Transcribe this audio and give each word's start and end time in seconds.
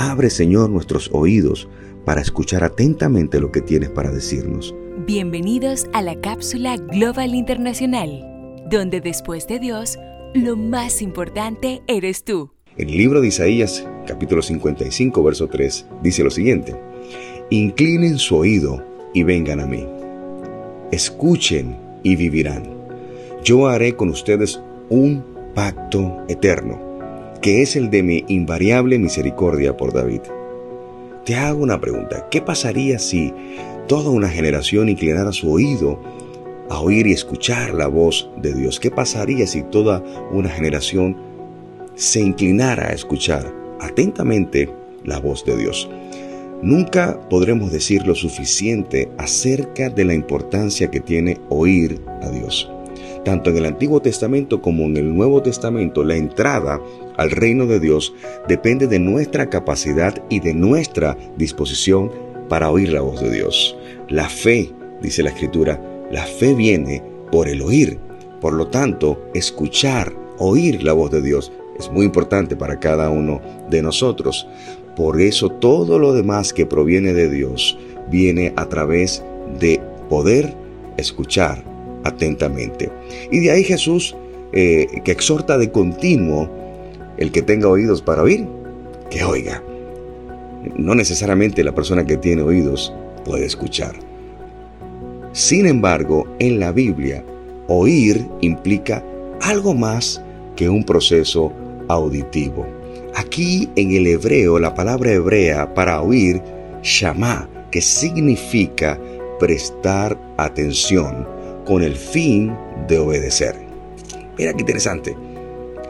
Abre, 0.00 0.30
Señor, 0.30 0.70
nuestros 0.70 1.10
oídos 1.12 1.68
para 2.04 2.20
escuchar 2.20 2.62
atentamente 2.62 3.40
lo 3.40 3.50
que 3.50 3.60
tienes 3.60 3.90
para 3.90 4.12
decirnos. 4.12 4.72
Bienvenidos 5.08 5.86
a 5.92 6.02
la 6.02 6.14
cápsula 6.20 6.76
Global 6.76 7.34
Internacional, 7.34 8.24
donde 8.70 9.00
después 9.00 9.48
de 9.48 9.58
Dios, 9.58 9.98
lo 10.34 10.54
más 10.54 11.02
importante 11.02 11.82
eres 11.88 12.22
tú. 12.22 12.52
En 12.76 12.90
el 12.90 12.96
libro 12.96 13.20
de 13.20 13.26
Isaías, 13.26 13.84
capítulo 14.06 14.40
55, 14.40 15.20
verso 15.20 15.48
3, 15.48 15.86
dice 16.00 16.22
lo 16.22 16.30
siguiente. 16.30 16.76
Inclinen 17.50 18.18
su 18.18 18.36
oído 18.36 18.80
y 19.12 19.24
vengan 19.24 19.58
a 19.58 19.66
mí. 19.66 19.84
Escuchen 20.92 21.76
y 22.04 22.14
vivirán. 22.14 22.70
Yo 23.42 23.66
haré 23.66 23.96
con 23.96 24.10
ustedes 24.10 24.60
un 24.90 25.24
pacto 25.56 26.22
eterno, 26.28 26.87
que 27.40 27.62
es 27.62 27.76
el 27.76 27.90
de 27.90 28.02
mi 28.02 28.24
invariable 28.28 28.98
misericordia 28.98 29.76
por 29.76 29.92
David. 29.92 30.22
Te 31.24 31.36
hago 31.36 31.62
una 31.62 31.80
pregunta. 31.80 32.26
¿Qué 32.30 32.40
pasaría 32.40 32.98
si 32.98 33.32
toda 33.86 34.10
una 34.10 34.28
generación 34.28 34.88
inclinara 34.88 35.32
su 35.32 35.50
oído 35.50 36.00
a 36.68 36.80
oír 36.80 37.06
y 37.06 37.12
escuchar 37.12 37.74
la 37.74 37.86
voz 37.86 38.30
de 38.40 38.54
Dios? 38.54 38.80
¿Qué 38.80 38.90
pasaría 38.90 39.46
si 39.46 39.62
toda 39.62 40.02
una 40.32 40.48
generación 40.48 41.16
se 41.94 42.20
inclinara 42.20 42.88
a 42.88 42.92
escuchar 42.92 43.52
atentamente 43.80 44.70
la 45.04 45.20
voz 45.20 45.44
de 45.44 45.56
Dios? 45.56 45.88
Nunca 46.62 47.20
podremos 47.30 47.70
decir 47.70 48.04
lo 48.06 48.16
suficiente 48.16 49.10
acerca 49.16 49.90
de 49.90 50.04
la 50.04 50.14
importancia 50.14 50.90
que 50.90 51.00
tiene 51.00 51.38
oír 51.50 52.00
a 52.20 52.30
Dios. 52.30 52.68
Tanto 53.24 53.50
en 53.50 53.58
el 53.58 53.66
Antiguo 53.66 54.00
Testamento 54.00 54.62
como 54.62 54.84
en 54.84 54.96
el 54.96 55.14
Nuevo 55.14 55.42
Testamento, 55.42 56.04
la 56.04 56.16
entrada 56.16 56.80
al 57.16 57.30
reino 57.30 57.66
de 57.66 57.80
Dios 57.80 58.14
depende 58.48 58.86
de 58.86 58.98
nuestra 58.98 59.50
capacidad 59.50 60.22
y 60.28 60.40
de 60.40 60.54
nuestra 60.54 61.16
disposición 61.36 62.10
para 62.48 62.70
oír 62.70 62.92
la 62.92 63.00
voz 63.00 63.20
de 63.20 63.30
Dios. 63.30 63.76
La 64.08 64.28
fe, 64.28 64.72
dice 65.02 65.22
la 65.22 65.30
Escritura, 65.30 65.80
la 66.10 66.24
fe 66.24 66.54
viene 66.54 67.02
por 67.30 67.48
el 67.48 67.62
oír. 67.62 67.98
Por 68.40 68.54
lo 68.54 68.68
tanto, 68.68 69.20
escuchar, 69.34 70.12
oír 70.38 70.82
la 70.82 70.92
voz 70.92 71.10
de 71.10 71.22
Dios 71.22 71.52
es 71.78 71.90
muy 71.90 72.04
importante 72.06 72.56
para 72.56 72.80
cada 72.80 73.10
uno 73.10 73.40
de 73.70 73.82
nosotros. 73.82 74.46
Por 74.96 75.20
eso 75.20 75.48
todo 75.48 75.98
lo 75.98 76.12
demás 76.12 76.52
que 76.52 76.66
proviene 76.66 77.12
de 77.12 77.30
Dios 77.30 77.78
viene 78.10 78.52
a 78.56 78.66
través 78.68 79.22
de 79.60 79.80
poder 80.08 80.54
escuchar 80.96 81.62
atentamente. 82.04 82.90
Y 83.30 83.40
de 83.40 83.50
ahí 83.50 83.64
Jesús, 83.64 84.16
eh, 84.52 84.86
que 85.04 85.12
exhorta 85.12 85.58
de 85.58 85.70
continuo 85.70 86.48
el 87.18 87.32
que 87.32 87.42
tenga 87.42 87.68
oídos 87.68 88.02
para 88.02 88.22
oír, 88.22 88.46
que 89.10 89.24
oiga. 89.24 89.62
No 90.76 90.94
necesariamente 90.94 91.64
la 91.64 91.74
persona 91.74 92.04
que 92.04 92.16
tiene 92.16 92.42
oídos 92.42 92.92
puede 93.24 93.46
escuchar. 93.46 93.94
Sin 95.32 95.66
embargo, 95.66 96.26
en 96.38 96.58
la 96.58 96.72
Biblia, 96.72 97.24
oír 97.68 98.26
implica 98.40 99.04
algo 99.40 99.74
más 99.74 100.22
que 100.56 100.68
un 100.68 100.84
proceso 100.84 101.52
auditivo. 101.88 102.66
Aquí 103.14 103.68
en 103.76 103.92
el 103.92 104.06
hebreo, 104.06 104.58
la 104.58 104.74
palabra 104.74 105.12
hebrea 105.12 105.74
para 105.74 106.00
oír, 106.00 106.42
shama, 106.82 107.48
que 107.70 107.80
significa 107.80 108.98
prestar 109.38 110.18
atención 110.36 111.26
con 111.68 111.82
el 111.82 111.96
fin 111.96 112.56
de 112.88 112.98
obedecer. 112.98 113.54
Mira 114.38 114.54
qué 114.54 114.60
interesante. 114.60 115.14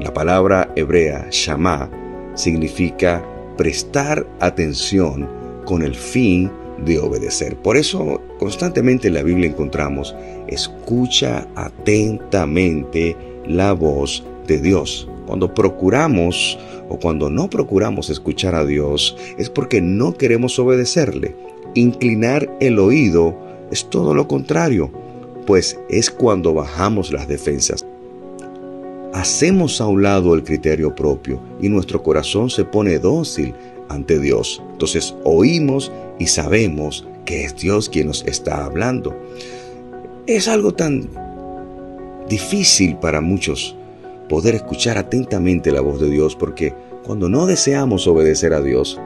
La 0.00 0.12
palabra 0.12 0.72
hebrea 0.74 1.28
shama 1.30 1.88
significa 2.34 3.24
prestar 3.56 4.26
atención 4.40 5.28
con 5.64 5.82
el 5.82 5.94
fin 5.94 6.50
de 6.84 6.98
obedecer. 6.98 7.56
Por 7.56 7.76
eso 7.76 8.20
constantemente 8.40 9.06
en 9.06 9.14
la 9.14 9.22
Biblia 9.22 9.50
encontramos, 9.50 10.16
escucha 10.48 11.46
atentamente 11.54 13.16
la 13.46 13.72
voz 13.72 14.24
de 14.48 14.58
Dios. 14.58 15.08
Cuando 15.26 15.54
procuramos 15.54 16.58
o 16.88 16.98
cuando 16.98 17.30
no 17.30 17.48
procuramos 17.48 18.10
escuchar 18.10 18.56
a 18.56 18.64
Dios 18.64 19.16
es 19.38 19.48
porque 19.48 19.80
no 19.80 20.14
queremos 20.14 20.58
obedecerle. 20.58 21.36
Inclinar 21.74 22.50
el 22.58 22.80
oído 22.80 23.36
es 23.70 23.88
todo 23.88 24.12
lo 24.14 24.26
contrario, 24.26 24.90
pues 25.48 25.80
es 25.88 26.10
cuando 26.10 26.52
bajamos 26.52 27.10
las 27.10 27.26
defensas. 27.26 27.82
Hacemos 29.14 29.80
a 29.80 29.86
un 29.86 30.02
lado 30.02 30.34
el 30.34 30.44
criterio 30.44 30.94
propio 30.94 31.40
y 31.58 31.70
nuestro 31.70 32.02
corazón 32.02 32.50
se 32.50 32.66
pone 32.66 32.98
dócil 32.98 33.54
ante 33.88 34.18
Dios. 34.18 34.62
Entonces 34.72 35.14
oímos 35.24 35.90
y 36.18 36.26
sabemos 36.26 37.06
que 37.24 37.46
es 37.46 37.56
Dios 37.56 37.88
quien 37.88 38.08
nos 38.08 38.26
está 38.26 38.62
hablando. 38.66 39.16
Es 40.26 40.48
algo 40.48 40.74
tan 40.74 41.08
difícil 42.28 42.96
para 42.96 43.22
muchos 43.22 43.74
poder 44.28 44.54
escuchar 44.54 44.98
atentamente 44.98 45.72
la 45.72 45.80
voz 45.80 45.98
de 45.98 46.10
Dios, 46.10 46.36
porque 46.36 46.74
cuando 47.06 47.30
no 47.30 47.46
deseamos 47.46 48.06
obedecer 48.06 48.52
a 48.52 48.60
Dios, 48.60 49.00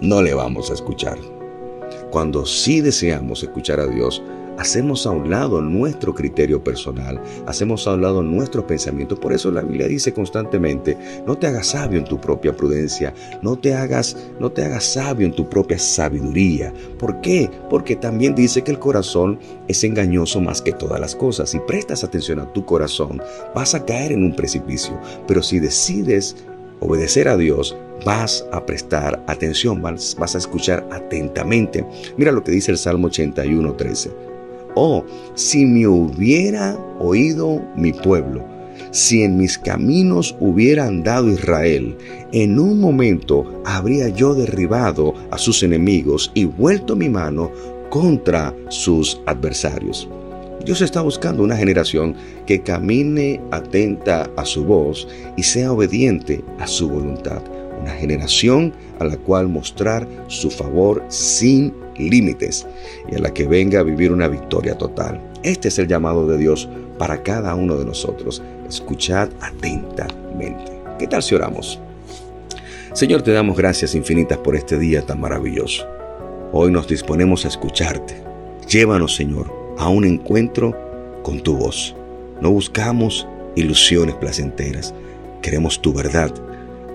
no 0.00 0.22
le 0.22 0.32
vamos 0.32 0.70
a 0.70 0.74
escuchar. 0.74 1.18
Cuando 2.10 2.46
sí 2.46 2.80
deseamos 2.80 3.42
escuchar 3.42 3.80
a 3.80 3.86
Dios, 3.86 4.22
hacemos 4.58 5.06
a 5.06 5.10
un 5.10 5.30
lado 5.30 5.60
nuestro 5.60 6.14
criterio 6.14 6.62
personal, 6.62 7.20
hacemos 7.46 7.86
a 7.86 7.94
un 7.94 8.02
lado 8.02 8.22
nuestros 8.22 8.64
pensamientos. 8.64 9.18
Por 9.18 9.32
eso 9.32 9.50
la 9.50 9.62
Biblia 9.62 9.88
dice 9.88 10.12
constantemente, 10.12 10.96
no 11.26 11.36
te 11.36 11.46
hagas 11.46 11.68
sabio 11.68 11.98
en 11.98 12.04
tu 12.04 12.20
propia 12.20 12.56
prudencia, 12.56 13.14
no 13.42 13.56
te 13.56 13.74
hagas, 13.74 14.16
no 14.38 14.50
te 14.50 14.64
hagas 14.64 14.84
sabio 14.84 15.26
en 15.26 15.34
tu 15.34 15.48
propia 15.48 15.78
sabiduría. 15.78 16.72
¿Por 16.98 17.20
qué? 17.20 17.50
Porque 17.70 17.96
también 17.96 18.34
dice 18.34 18.62
que 18.62 18.70
el 18.70 18.78
corazón 18.78 19.38
es 19.68 19.82
engañoso 19.84 20.40
más 20.40 20.62
que 20.62 20.72
todas 20.72 21.00
las 21.00 21.14
cosas. 21.14 21.50
Si 21.50 21.60
prestas 21.60 22.04
atención 22.04 22.40
a 22.40 22.52
tu 22.52 22.64
corazón, 22.64 23.20
vas 23.54 23.74
a 23.74 23.84
caer 23.84 24.12
en 24.12 24.24
un 24.24 24.36
precipicio. 24.36 24.98
Pero 25.26 25.42
si 25.42 25.58
decides 25.58 26.36
obedecer 26.80 27.28
a 27.28 27.36
Dios, 27.36 27.76
vas 28.04 28.46
a 28.52 28.64
prestar 28.66 29.22
atención, 29.26 29.80
vas, 29.80 30.16
vas, 30.18 30.34
a 30.34 30.38
escuchar 30.38 30.86
atentamente. 30.92 31.84
Mira 32.16 32.32
lo 32.32 32.44
que 32.44 32.52
dice 32.52 32.70
el 32.70 32.78
Salmo 32.78 33.06
81, 33.06 33.74
13. 33.74 34.33
Oh, 34.74 35.04
si 35.34 35.64
me 35.64 35.86
hubiera 35.86 36.76
oído 36.98 37.62
mi 37.76 37.92
pueblo, 37.92 38.44
si 38.90 39.22
en 39.22 39.36
mis 39.36 39.58
caminos 39.58 40.36
hubiera 40.40 40.86
andado 40.86 41.28
Israel, 41.28 41.96
en 42.32 42.58
un 42.58 42.80
momento 42.80 43.62
habría 43.64 44.08
yo 44.08 44.34
derribado 44.34 45.14
a 45.30 45.38
sus 45.38 45.62
enemigos 45.62 46.30
y 46.34 46.44
vuelto 46.44 46.96
mi 46.96 47.08
mano 47.08 47.52
contra 47.88 48.54
sus 48.68 49.20
adversarios. 49.26 50.08
Dios 50.64 50.80
está 50.80 51.02
buscando 51.02 51.42
una 51.42 51.56
generación 51.56 52.16
que 52.46 52.62
camine 52.62 53.40
atenta 53.50 54.30
a 54.36 54.44
su 54.44 54.64
voz 54.64 55.06
y 55.36 55.42
sea 55.42 55.72
obediente 55.72 56.42
a 56.58 56.66
su 56.66 56.88
voluntad. 56.88 57.42
Una 57.80 57.92
generación 57.92 58.72
a 58.98 59.04
la 59.04 59.16
cual 59.18 59.48
mostrar 59.48 60.08
su 60.28 60.50
favor 60.50 61.04
sin 61.08 61.74
límites 61.98 62.66
y 63.10 63.14
a 63.14 63.18
la 63.18 63.32
que 63.32 63.46
venga 63.46 63.80
a 63.80 63.84
vivir 63.84 64.12
una 64.12 64.28
victoria 64.28 64.76
total. 64.76 65.20
Este 65.42 65.68
es 65.68 65.78
el 65.78 65.88
llamado 65.88 66.26
de 66.26 66.38
Dios 66.38 66.68
para 66.98 67.22
cada 67.22 67.54
uno 67.54 67.76
de 67.76 67.84
nosotros. 67.84 68.42
Escuchad 68.68 69.28
atentamente. 69.40 70.72
¿Qué 70.98 71.06
tal 71.06 71.22
si 71.22 71.34
oramos? 71.34 71.80
Señor, 72.92 73.22
te 73.22 73.32
damos 73.32 73.56
gracias 73.56 73.94
infinitas 73.94 74.38
por 74.38 74.54
este 74.56 74.78
día 74.78 75.02
tan 75.02 75.20
maravilloso. 75.20 75.86
Hoy 76.52 76.70
nos 76.70 76.86
disponemos 76.86 77.44
a 77.44 77.48
escucharte. 77.48 78.22
Llévanos, 78.68 79.16
Señor, 79.16 79.52
a 79.76 79.88
un 79.88 80.04
encuentro 80.04 80.74
con 81.22 81.40
tu 81.40 81.56
voz. 81.56 81.96
No 82.40 82.50
buscamos 82.50 83.26
ilusiones 83.56 84.14
placenteras. 84.14 84.94
Queremos 85.42 85.82
tu 85.82 85.92
verdad. 85.92 86.32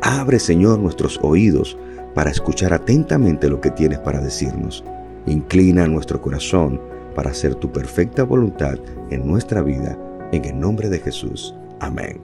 Abre, 0.00 0.38
Señor, 0.38 0.78
nuestros 0.78 1.18
oídos 1.22 1.76
para 2.18 2.32
escuchar 2.32 2.74
atentamente 2.74 3.48
lo 3.48 3.60
que 3.60 3.70
tienes 3.70 4.00
para 4.00 4.20
decirnos. 4.20 4.82
Inclina 5.26 5.86
nuestro 5.86 6.20
corazón 6.20 6.80
para 7.14 7.30
hacer 7.30 7.54
tu 7.54 7.70
perfecta 7.70 8.24
voluntad 8.24 8.76
en 9.10 9.24
nuestra 9.24 9.62
vida, 9.62 9.96
en 10.32 10.44
el 10.44 10.58
nombre 10.58 10.88
de 10.88 10.98
Jesús. 10.98 11.54
Amén. 11.78 12.20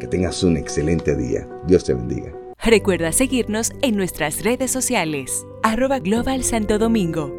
Que 0.00 0.08
tengas 0.08 0.42
un 0.42 0.56
excelente 0.56 1.14
día. 1.14 1.46
Dios 1.68 1.84
te 1.84 1.94
bendiga. 1.94 2.32
Recuerda 2.64 3.12
seguirnos 3.12 3.70
en 3.80 3.96
nuestras 3.96 4.42
redes 4.42 4.72
sociales, 4.72 5.46
arroba 5.62 6.00
Global 6.00 6.42
Santo 6.42 6.76
Domingo 6.80 7.37